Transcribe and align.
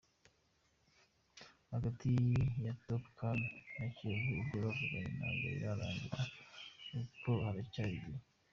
Hagati 1.71 2.09
ya 2.65 2.73
Topolcany 2.85 3.45
na 3.75 3.85
Kiyovu 3.95 4.31
ibyo 4.41 4.57
bavuganye 4.63 5.09
ntabwo 5.17 5.45
birarangira 5.53 6.19
kuko 6.91 7.29
haracyari 7.45 7.93
igihe. 7.97 8.19